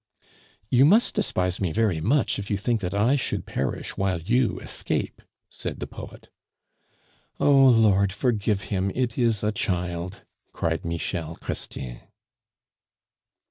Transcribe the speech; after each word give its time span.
"You 0.71 0.83
must 0.83 1.13
despise 1.13 1.61
me 1.61 1.71
very 1.71 2.01
much, 2.01 2.39
if 2.39 2.49
you 2.49 2.57
think 2.57 2.81
that 2.81 2.95
I 2.95 3.15
should 3.15 3.45
perish 3.45 3.97
while 3.97 4.19
you 4.19 4.59
escape," 4.59 5.21
said 5.47 5.79
the 5.79 5.85
poet. 5.85 6.29
"O 7.39 7.51
Lord, 7.51 8.11
forgive 8.11 8.61
him; 8.73 8.91
it 8.95 9.15
is 9.15 9.43
a 9.43 9.51
child!" 9.51 10.21
cried 10.53 10.83
Michel 10.83 11.35
Chrestien. 11.35 11.99